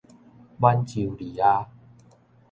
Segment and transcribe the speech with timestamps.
[0.57, 1.67] 滿洲利亞